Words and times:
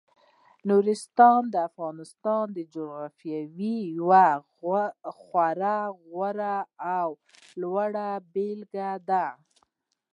نورستان 0.67 1.41
د 1.53 1.55
افغانستان 1.69 2.45
د 2.57 2.59
جغرافیې 2.73 3.77
یوه 3.99 4.27
خورا 5.21 5.79
غوره 6.05 6.57
او 6.99 7.09
لوړه 7.61 8.09
بېلګه 8.33 8.91
ده. 9.09 9.25